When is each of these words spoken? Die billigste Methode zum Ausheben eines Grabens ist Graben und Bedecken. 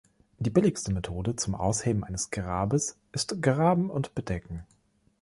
Die 0.39 0.49
billigste 0.49 0.91
Methode 0.91 1.35
zum 1.35 1.53
Ausheben 1.53 2.03
eines 2.03 2.31
Grabens 2.31 2.97
ist 3.11 3.39
Graben 3.39 3.91
und 3.91 4.15
Bedecken. 4.15 4.65